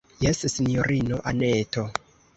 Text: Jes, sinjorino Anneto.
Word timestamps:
Jes, 0.21 0.39
sinjorino 0.53 1.21
Anneto. 1.33 1.87